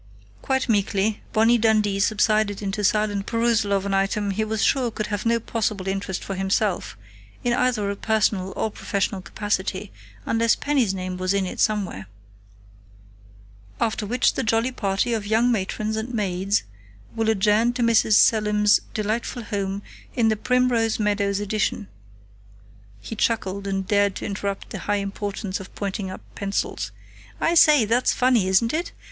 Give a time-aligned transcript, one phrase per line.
[0.41, 5.05] Quite meekly, Bonnie Dundee subsided into silent perusal of an item he was sure could
[5.13, 6.97] have no possible interest for himself,
[7.43, 9.91] in either a personal or professional capacity,
[10.25, 12.07] unless Penny's name was in it somewhere:"
[13.89, 16.63] after which the jolly party of young matrons and maids
[17.15, 18.13] will adjourn to Mrs.
[18.13, 19.83] Selim's delightful home
[20.15, 21.87] in the Primrose Meadows Addition."
[23.01, 26.91] He chuckled, and dared to interrupt the high importance of pointing up pencils.
[27.39, 28.93] "I say, that's funny, isn't it?...